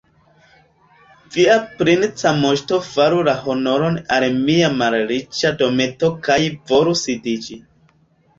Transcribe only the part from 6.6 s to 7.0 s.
volu